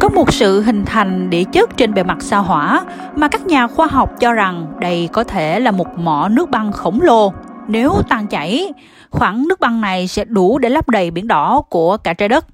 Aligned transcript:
có 0.00 0.08
một 0.08 0.32
sự 0.32 0.60
hình 0.62 0.84
thành 0.84 1.30
địa 1.30 1.44
chất 1.52 1.76
trên 1.76 1.94
bề 1.94 2.02
mặt 2.02 2.18
sao 2.20 2.42
hỏa 2.42 2.82
mà 3.16 3.28
các 3.28 3.46
nhà 3.46 3.66
khoa 3.66 3.86
học 3.86 4.10
cho 4.20 4.32
rằng 4.32 4.66
đây 4.80 5.08
có 5.12 5.24
thể 5.24 5.60
là 5.60 5.70
một 5.70 5.98
mỏ 5.98 6.28
nước 6.28 6.50
băng 6.50 6.72
khổng 6.72 7.00
lồ. 7.02 7.32
Nếu 7.68 7.92
tan 8.08 8.26
chảy, 8.26 8.72
khoảng 9.10 9.48
nước 9.48 9.60
băng 9.60 9.80
này 9.80 10.08
sẽ 10.08 10.24
đủ 10.24 10.58
để 10.58 10.68
lấp 10.68 10.88
đầy 10.88 11.10
biển 11.10 11.28
đỏ 11.28 11.62
của 11.70 11.96
cả 11.96 12.12
trái 12.12 12.28
đất. 12.28 12.46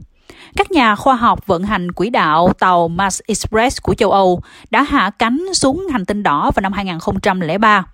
Các 0.57 0.71
nhà 0.71 0.97
khoa 0.97 1.15
học 1.15 1.47
vận 1.47 1.62
hành 1.62 1.93
quỹ 1.93 2.11
đạo 2.11 2.53
tàu 2.59 2.89
Mars 2.89 3.21
Express 3.27 3.83
của 3.83 3.95
châu 3.95 4.11
Âu 4.11 4.41
đã 4.70 4.83
hạ 4.83 5.11
cánh 5.19 5.47
xuống 5.52 5.87
hành 5.93 6.05
tinh 6.05 6.23
đỏ 6.23 6.51
vào 6.55 6.61
năm 6.61 6.73
2003. 6.73 7.84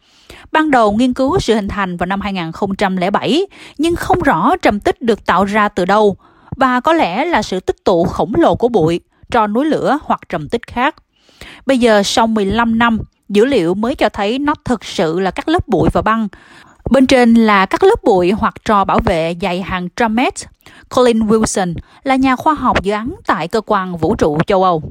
Ban 0.53 0.71
đầu 0.71 0.93
nghiên 0.93 1.13
cứu 1.13 1.39
sự 1.41 1.55
hình 1.55 1.69
thành 1.69 1.97
vào 1.97 2.07
năm 2.07 2.21
2007, 2.21 3.47
nhưng 3.79 3.97
không 3.97 4.23
rõ 4.23 4.57
trầm 4.63 4.81
tích 4.81 5.03
được 5.03 5.27
tạo 5.27 5.45
ra 5.45 5.69
từ 5.69 5.85
đâu 5.85 6.17
và 6.57 6.81
có 6.81 6.93
lẽ 6.93 7.25
là 7.25 7.43
sự 7.43 7.61
tích 7.61 7.85
tụ 7.85 8.05
khổng 8.05 8.33
lồ 8.39 8.55
của 8.55 8.69
bụi, 8.69 9.01
tro 9.35 9.47
núi 9.47 9.65
lửa 9.65 9.99
hoặc 10.03 10.21
trầm 10.29 10.49
tích 10.49 10.67
khác. 10.67 10.95
Bây 11.67 11.79
giờ 11.79 12.03
sau 12.03 12.27
15 12.27 12.79
năm, 12.79 12.99
dữ 13.29 13.45
liệu 13.45 13.75
mới 13.75 13.95
cho 13.95 14.09
thấy 14.09 14.39
nó 14.39 14.55
thực 14.65 14.85
sự 14.85 15.21
là 15.21 15.31
các 15.31 15.49
lớp 15.49 15.69
bụi 15.69 15.89
và 15.93 16.03
băng. 16.03 16.29
Bên 16.91 17.07
trên 17.07 17.35
là 17.35 17.67
các 17.67 17.83
lớp 17.83 18.05
bụi 18.05 18.31
hoặc 18.31 18.55
trò 18.65 18.85
bảo 18.85 18.99
vệ 19.05 19.35
dày 19.41 19.63
hàng 19.63 19.89
trăm 19.97 20.15
mét. 20.15 20.35
Colin 20.97 21.21
Wilson 21.21 21.75
là 22.03 22.17
nhà 22.17 22.37
khoa 22.37 22.55
học 22.55 22.83
dự 22.83 22.93
án 22.93 23.15
tại 23.27 23.49
cơ 23.49 23.61
quan 23.61 23.97
vũ 23.97 24.15
trụ 24.17 24.39
châu 24.47 24.63
Âu. 24.63 24.83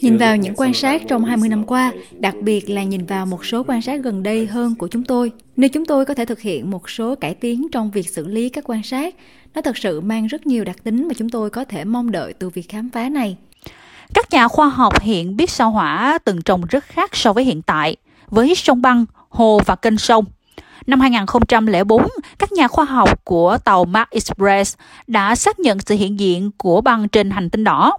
Nhìn 0.00 0.16
vào 0.16 0.36
những 0.36 0.54
quan 0.56 0.74
sát 0.74 1.02
trong 1.08 1.24
20 1.24 1.48
năm 1.48 1.64
qua, 1.64 1.92
đặc 2.18 2.34
biệt 2.42 2.70
là 2.70 2.82
nhìn 2.82 3.06
vào 3.06 3.26
một 3.26 3.44
số 3.44 3.62
quan 3.66 3.82
sát 3.82 4.00
gần 4.02 4.22
đây 4.22 4.46
hơn 4.46 4.74
của 4.74 4.88
chúng 4.88 5.04
tôi, 5.04 5.32
nếu 5.56 5.70
chúng 5.70 5.86
tôi 5.86 6.04
có 6.04 6.14
thể 6.14 6.24
thực 6.24 6.40
hiện 6.40 6.70
một 6.70 6.90
số 6.90 7.14
cải 7.14 7.34
tiến 7.34 7.66
trong 7.72 7.90
việc 7.90 8.08
xử 8.08 8.26
lý 8.26 8.48
các 8.48 8.64
quan 8.66 8.82
sát, 8.82 9.14
nó 9.54 9.60
thật 9.60 9.76
sự 9.76 10.00
mang 10.00 10.26
rất 10.26 10.46
nhiều 10.46 10.64
đặc 10.64 10.76
tính 10.84 11.08
mà 11.08 11.14
chúng 11.14 11.28
tôi 11.28 11.50
có 11.50 11.64
thể 11.64 11.84
mong 11.84 12.12
đợi 12.12 12.32
từ 12.32 12.50
việc 12.50 12.68
khám 12.68 12.90
phá 12.90 13.08
này. 13.08 13.36
Các 14.14 14.30
nhà 14.30 14.48
khoa 14.48 14.68
học 14.68 15.00
hiện 15.00 15.36
biết 15.36 15.50
sao 15.50 15.70
hỏa 15.70 16.18
từng 16.24 16.42
trồng 16.42 16.62
rất 16.68 16.84
khác 16.84 17.16
so 17.16 17.32
với 17.32 17.44
hiện 17.44 17.62
tại, 17.62 17.96
với 18.26 18.54
sông 18.54 18.82
băng, 18.82 19.04
hồ 19.28 19.60
và 19.66 19.76
kênh 19.76 19.98
sông. 19.98 20.24
Năm 20.86 21.00
2004, 21.00 22.06
các 22.38 22.52
nhà 22.52 22.68
khoa 22.68 22.84
học 22.84 23.24
của 23.24 23.58
tàu 23.64 23.84
Mars 23.84 24.10
Express 24.10 24.76
đã 25.06 25.34
xác 25.34 25.60
nhận 25.60 25.78
sự 25.80 25.94
hiện 25.94 26.20
diện 26.20 26.50
của 26.58 26.80
băng 26.80 27.08
trên 27.08 27.30
hành 27.30 27.50
tinh 27.50 27.64
đỏ. 27.64 27.98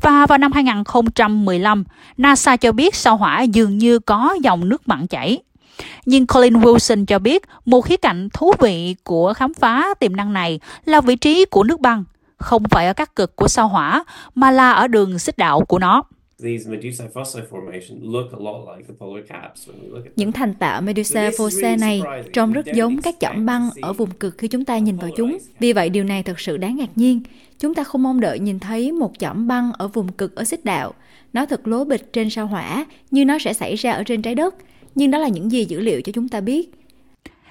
Và 0.00 0.26
vào 0.26 0.38
năm 0.38 0.52
2015, 0.52 1.84
NASA 2.16 2.56
cho 2.56 2.72
biết 2.72 2.94
sao 2.94 3.16
hỏa 3.16 3.42
dường 3.42 3.78
như 3.78 3.98
có 3.98 4.36
dòng 4.42 4.68
nước 4.68 4.88
mặn 4.88 5.06
chảy. 5.06 5.38
Nhưng 6.06 6.26
Colin 6.26 6.54
Wilson 6.54 7.06
cho 7.06 7.18
biết 7.18 7.42
một 7.64 7.80
khía 7.80 7.96
cạnh 7.96 8.28
thú 8.32 8.52
vị 8.58 8.96
của 9.04 9.34
khám 9.34 9.54
phá 9.54 9.94
tiềm 10.00 10.16
năng 10.16 10.32
này 10.32 10.60
là 10.84 11.00
vị 11.00 11.16
trí 11.16 11.44
của 11.44 11.62
nước 11.64 11.80
băng, 11.80 12.04
không 12.36 12.64
phải 12.70 12.86
ở 12.86 12.92
các 12.92 13.16
cực 13.16 13.36
của 13.36 13.48
sao 13.48 13.68
hỏa 13.68 14.04
mà 14.34 14.50
là 14.50 14.72
ở 14.72 14.88
đường 14.88 15.18
xích 15.18 15.38
đạo 15.38 15.60
của 15.60 15.78
nó. 15.78 16.02
Những 20.16 20.32
thành 20.32 20.54
tạo 20.54 20.80
Medusa 20.80 21.30
fossa 21.30 21.78
này 21.78 22.02
trông 22.32 22.52
rất 22.52 22.66
giống 22.74 23.02
các 23.02 23.14
chỏm 23.20 23.46
băng 23.46 23.70
ở 23.82 23.92
vùng 23.92 24.10
cực 24.10 24.38
khi 24.38 24.48
chúng 24.48 24.64
ta 24.64 24.78
nhìn 24.78 24.96
vào 24.96 25.10
chúng. 25.16 25.38
Vì 25.58 25.72
vậy 25.72 25.90
điều 25.90 26.04
này 26.04 26.22
thật 26.22 26.40
sự 26.40 26.56
đáng 26.56 26.76
ngạc 26.76 26.90
nhiên. 26.98 27.20
Chúng 27.58 27.74
ta 27.74 27.84
không 27.84 28.02
mong 28.02 28.20
đợi 28.20 28.38
nhìn 28.38 28.58
thấy 28.58 28.92
một 28.92 29.18
chỏm 29.18 29.48
băng 29.48 29.72
ở 29.72 29.88
vùng 29.88 30.12
cực 30.12 30.36
ở 30.36 30.44
xích 30.44 30.64
đạo. 30.64 30.94
Nó 31.32 31.46
thật 31.46 31.68
lố 31.68 31.84
bịch 31.84 32.12
trên 32.12 32.30
sao 32.30 32.46
hỏa 32.46 32.86
như 33.10 33.24
nó 33.24 33.38
sẽ 33.38 33.52
xảy 33.52 33.76
ra 33.76 33.92
ở 33.92 34.04
trên 34.04 34.22
trái 34.22 34.34
đất. 34.34 34.54
Nhưng 34.94 35.10
đó 35.10 35.18
là 35.18 35.28
những 35.28 35.52
gì 35.52 35.64
dữ 35.64 35.80
liệu 35.80 36.00
cho 36.00 36.12
chúng 36.12 36.28
ta 36.28 36.40
biết. 36.40 36.70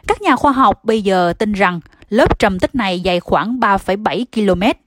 Các 0.08 0.22
nhà 0.22 0.36
khoa 0.36 0.52
học 0.52 0.86
bây 0.86 1.02
giờ 1.02 1.34
tin 1.40 1.54
rằng 1.54 1.80
lớp 2.10 2.40
trầm 2.40 2.60
tích 2.60 2.76
này 2.76 3.02
dày 3.06 3.20
khoảng 3.20 3.60
3,7 3.60 4.26
km 4.34 4.83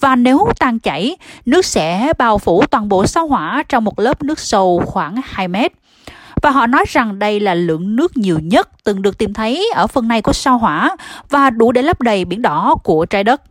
và 0.00 0.16
nếu 0.16 0.46
tan 0.58 0.78
chảy, 0.78 1.16
nước 1.46 1.64
sẽ 1.64 2.12
bao 2.18 2.38
phủ 2.38 2.64
toàn 2.70 2.88
bộ 2.88 3.06
sao 3.06 3.26
hỏa 3.26 3.62
trong 3.68 3.84
một 3.84 3.98
lớp 3.98 4.22
nước 4.22 4.38
sâu 4.38 4.82
khoảng 4.86 5.16
2 5.24 5.48
mét. 5.48 5.72
Và 6.42 6.50
họ 6.50 6.66
nói 6.66 6.84
rằng 6.88 7.18
đây 7.18 7.40
là 7.40 7.54
lượng 7.54 7.96
nước 7.96 8.16
nhiều 8.16 8.38
nhất 8.42 8.68
từng 8.84 9.02
được 9.02 9.18
tìm 9.18 9.34
thấy 9.34 9.70
ở 9.74 9.86
phần 9.86 10.08
này 10.08 10.22
của 10.22 10.32
sao 10.32 10.58
hỏa 10.58 10.96
và 11.28 11.50
đủ 11.50 11.72
để 11.72 11.82
lấp 11.82 12.00
đầy 12.00 12.24
biển 12.24 12.42
đỏ 12.42 12.76
của 12.84 13.06
trái 13.06 13.24
đất. 13.24 13.42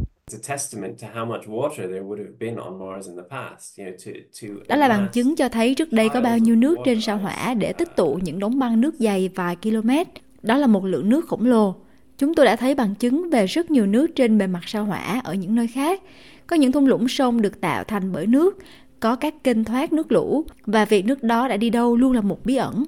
Đó 4.68 4.76
là 4.76 4.90
bằng 4.90 5.08
chứng 5.14 5.36
cho 5.36 5.50
thấy 5.50 5.76
trước 5.76 5.92
đây 5.92 6.10
có 6.10 6.22
bao 6.22 6.38
nhiêu 6.38 6.56
nước 6.56 6.78
trên 6.86 7.02
sao 7.02 7.18
hỏa 7.18 7.54
để 7.54 7.74
tích 7.74 7.96
tụ 7.96 8.20
những 8.24 8.40
đống 8.40 8.60
băng 8.60 8.82
nước 8.82 8.96
dày 9.00 9.30
vài 9.36 9.56
km. 9.56 9.90
Đó 10.42 10.58
là 10.58 10.68
một 10.68 10.86
lượng 10.86 11.10
nước 11.10 11.26
khổng 11.28 11.46
lồ. 11.46 11.76
Chúng 12.20 12.34
tôi 12.34 12.46
đã 12.46 12.56
thấy 12.56 12.76
bằng 12.76 12.96
chứng 12.96 13.30
về 13.30 13.46
rất 13.46 13.72
nhiều 13.72 13.86
nước 13.86 14.08
trên 14.16 14.38
bề 14.38 14.48
mặt 14.48 14.60
sao 14.66 14.86
hỏa 14.86 15.22
ở 15.24 15.34
những 15.34 15.56
nơi 15.56 15.68
khác. 15.68 16.02
Có 16.48 16.56
những 16.56 16.72
thung 16.72 16.88
lũng 16.88 17.08
sông 17.08 17.42
được 17.42 17.62
tạo 17.62 17.84
thành 17.84 18.12
bởi 18.12 18.28
nước, 18.28 18.58
có 19.00 19.16
các 19.16 19.44
kênh 19.44 19.64
thoát 19.64 19.94
nước 19.94 20.12
lũ 20.12 20.46
và 20.66 20.86
việc 20.86 21.06
nước 21.06 21.24
đó 21.24 21.48
đã 21.48 21.58
đi 21.58 21.70
đâu 21.70 21.96
luôn 21.96 22.14
là 22.14 22.22
một 22.22 22.46
bí 22.46 22.56
ẩn. 22.56 22.84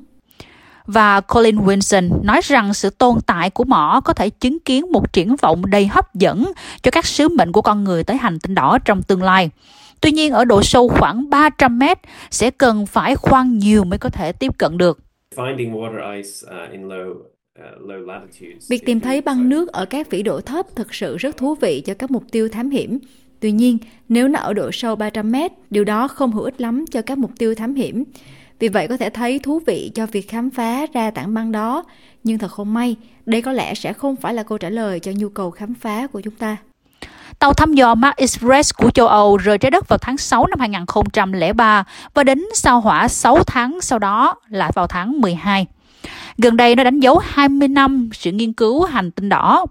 Và 0.85 1.21
Colin 1.21 1.57
Wilson 1.57 2.23
nói 2.23 2.41
rằng 2.43 2.73
sự 2.73 2.89
tồn 2.89 3.15
tại 3.25 3.49
của 3.49 3.63
mỏ 3.63 4.01
có 4.05 4.13
thể 4.13 4.29
chứng 4.29 4.59
kiến 4.59 4.91
một 4.91 5.13
triển 5.13 5.35
vọng 5.35 5.65
đầy 5.65 5.87
hấp 5.87 6.15
dẫn 6.15 6.51
cho 6.83 6.91
các 6.91 7.05
sứ 7.05 7.29
mệnh 7.29 7.51
của 7.51 7.61
con 7.61 7.83
người 7.83 8.03
tới 8.03 8.17
hành 8.17 8.39
tinh 8.39 8.55
đỏ 8.55 8.77
trong 8.85 9.03
tương 9.03 9.23
lai. 9.23 9.49
Tuy 10.01 10.11
nhiên 10.11 10.33
ở 10.33 10.45
độ 10.45 10.63
sâu 10.63 10.89
khoảng 10.89 11.29
300 11.29 11.79
mét 11.79 11.99
sẽ 12.31 12.51
cần 12.51 12.85
phải 12.85 13.15
khoan 13.15 13.57
nhiều 13.57 13.83
mới 13.83 13.99
có 13.99 14.09
thể 14.09 14.31
tiếp 14.31 14.57
cận 14.57 14.77
được. 14.77 14.99
Việc 18.69 18.85
tìm 18.85 18.99
thấy 18.99 19.21
băng 19.21 19.49
nước 19.49 19.71
ở 19.71 19.85
các 19.85 20.09
vĩ 20.09 20.23
độ 20.23 20.41
thấp 20.41 20.65
thực 20.75 20.95
sự 20.95 21.17
rất 21.17 21.37
thú 21.37 21.55
vị 21.55 21.81
cho 21.85 21.93
các 21.93 22.11
mục 22.11 22.23
tiêu 22.31 22.49
thám 22.49 22.69
hiểm. 22.69 22.99
Tuy 23.39 23.51
nhiên, 23.51 23.77
nếu 24.09 24.27
nó 24.27 24.39
ở 24.39 24.53
độ 24.53 24.71
sâu 24.71 24.95
300 24.95 25.31
mét, 25.31 25.51
điều 25.69 25.83
đó 25.83 26.07
không 26.07 26.31
hữu 26.31 26.43
ích 26.43 26.61
lắm 26.61 26.85
cho 26.91 27.01
các 27.01 27.17
mục 27.17 27.31
tiêu 27.37 27.55
thám 27.55 27.75
hiểm. 27.75 28.03
Vì 28.59 28.67
vậy 28.67 28.87
có 28.87 28.97
thể 28.97 29.09
thấy 29.09 29.39
thú 29.39 29.59
vị 29.67 29.91
cho 29.95 30.05
việc 30.05 30.29
khám 30.29 30.49
phá 30.49 30.85
ra 30.93 31.11
tảng 31.11 31.33
băng 31.33 31.51
đó, 31.51 31.83
nhưng 32.23 32.37
thật 32.37 32.51
không 32.51 32.73
may, 32.73 32.95
đây 33.25 33.41
có 33.41 33.51
lẽ 33.51 33.73
sẽ 33.73 33.93
không 33.93 34.15
phải 34.15 34.33
là 34.33 34.43
câu 34.43 34.57
trả 34.57 34.69
lời 34.69 34.99
cho 34.99 35.11
nhu 35.15 35.29
cầu 35.29 35.51
khám 35.51 35.73
phá 35.73 36.07
của 36.07 36.21
chúng 36.21 36.35
ta. 36.35 36.57
Tàu 37.39 37.53
thăm 37.53 37.73
dò 37.73 37.95
Mars 37.95 38.17
Express 38.17 38.73
của 38.77 38.91
châu 38.91 39.07
Âu 39.07 39.37
rời 39.37 39.57
trái 39.57 39.71
đất 39.71 39.87
vào 39.87 39.97
tháng 39.97 40.17
6 40.17 40.47
năm 40.47 40.59
2003 40.59 41.83
và 42.13 42.23
đến 42.23 42.43
sao 42.53 42.81
hỏa 42.81 43.07
6 43.07 43.43
tháng 43.43 43.81
sau 43.81 43.99
đó 43.99 44.35
lại 44.49 44.71
vào 44.75 44.87
tháng 44.87 45.21
12. 45.21 45.65
Gần 46.37 46.57
đây 46.57 46.75
nó 46.75 46.83
đánh 46.83 46.99
dấu 46.99 47.17
20 47.17 47.67
năm 47.67 48.09
sự 48.13 48.31
nghiên 48.31 48.53
cứu 48.53 48.83
hành 48.83 49.11
tinh 49.11 49.29
đỏ. 49.29 49.65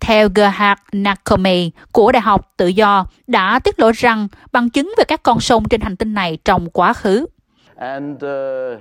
Theo 0.00 0.28
Gerhard 0.34 0.80
Nakome 0.92 1.68
của 1.92 2.12
Đại 2.12 2.22
học 2.22 2.52
Tự 2.56 2.66
do 2.66 3.06
đã 3.26 3.58
tiết 3.58 3.78
lộ 3.78 3.90
rằng 3.94 4.28
bằng 4.52 4.70
chứng 4.70 4.92
về 4.98 5.04
các 5.08 5.22
con 5.22 5.40
sông 5.40 5.64
trên 5.70 5.80
hành 5.80 5.96
tinh 5.96 6.14
này 6.14 6.38
trong 6.44 6.70
quá 6.70 6.92
khứ. 6.92 7.26
Uh, 7.74 7.80
uh, 8.14 8.80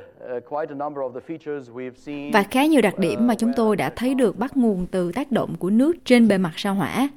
Và 2.34 2.44
khá 2.52 2.66
nhiều 2.66 2.82
đặc 2.82 2.98
điểm 2.98 3.28
mà 3.28 3.36
chúng 3.36 3.52
tôi 3.56 3.76
đã 3.76 3.90
thấy 3.96 4.14
được 4.14 4.38
bắt 4.38 4.58
nguồn 4.58 4.86
từ 4.92 5.12
tác 5.12 5.32
động 5.32 5.56
của 5.56 5.70
nước 5.70 5.94
trên 6.06 6.28
bề 6.28 6.38
mặt 6.38 6.52
sao 6.56 6.76
hỏa. 6.76 7.08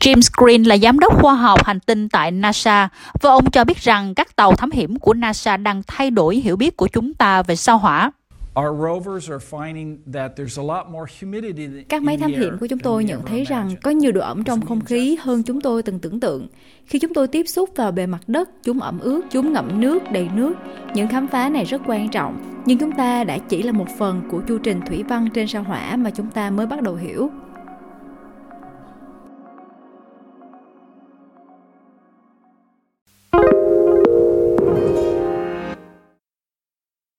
James 0.00 0.30
Green 0.36 0.62
là 0.62 0.76
giám 0.76 0.98
đốc 0.98 1.22
khoa 1.22 1.34
học 1.34 1.64
hành 1.64 1.80
tinh 1.80 2.08
tại 2.08 2.30
NASA 2.30 2.88
và 3.20 3.30
ông 3.30 3.50
cho 3.50 3.64
biết 3.64 3.78
rằng 3.78 4.14
các 4.14 4.36
tàu 4.36 4.52
thám 4.52 4.70
hiểm 4.70 4.98
của 4.98 5.14
NASA 5.14 5.56
đang 5.56 5.82
thay 5.86 6.10
đổi 6.10 6.36
hiểu 6.36 6.56
biết 6.56 6.76
của 6.76 6.88
chúng 6.88 7.14
ta 7.14 7.42
về 7.42 7.56
sao 7.56 7.78
hỏa. 7.78 8.10
Các 11.88 12.02
máy 12.02 12.16
thám 12.16 12.30
hiểm 12.30 12.58
của 12.60 12.66
chúng 12.66 12.78
tôi 12.78 13.04
nhận 13.04 13.22
thấy 13.26 13.44
rằng 13.44 13.70
có 13.82 13.90
nhiều 13.90 14.12
độ 14.12 14.20
ẩm 14.20 14.44
trong 14.44 14.60
không 14.60 14.80
khí 14.80 15.16
hơn 15.20 15.42
chúng 15.42 15.60
tôi 15.60 15.82
từng 15.82 15.98
tưởng 15.98 16.20
tượng. 16.20 16.48
Khi 16.86 16.98
chúng 16.98 17.14
tôi 17.14 17.28
tiếp 17.28 17.48
xúc 17.48 17.70
vào 17.76 17.92
bề 17.92 18.06
mặt 18.06 18.20
đất, 18.26 18.50
chúng 18.62 18.80
ẩm 18.80 18.98
ướt, 18.98 19.22
chúng 19.30 19.52
ngậm 19.52 19.80
nước, 19.80 20.02
đầy 20.12 20.28
nước. 20.34 20.54
Những 20.94 21.08
khám 21.08 21.28
phá 21.28 21.48
này 21.48 21.64
rất 21.64 21.82
quan 21.86 22.08
trọng, 22.08 22.62
nhưng 22.66 22.78
chúng 22.78 22.92
ta 22.92 23.24
đã 23.24 23.38
chỉ 23.38 23.62
là 23.62 23.72
một 23.72 23.86
phần 23.98 24.22
của 24.30 24.40
chu 24.48 24.58
trình 24.58 24.80
thủy 24.86 25.02
văn 25.08 25.28
trên 25.34 25.46
sao 25.46 25.62
hỏa 25.62 25.96
mà 25.96 26.10
chúng 26.10 26.30
ta 26.30 26.50
mới 26.50 26.66
bắt 26.66 26.82
đầu 26.82 26.94
hiểu. 26.94 27.30